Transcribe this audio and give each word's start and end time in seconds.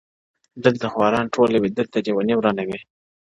دلته 0.65 0.85
خواران 0.93 1.25
ټوله 1.33 1.57
وي 1.59 1.69
دلته 1.79 1.97
ليوني 2.05 2.33
ورانوي؛ 2.37 2.79